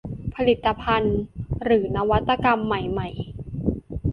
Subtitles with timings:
[0.35, 1.17] ผลิตภัณฑ์
[1.63, 3.09] หรือนวัตกรรมใหม่ใหม่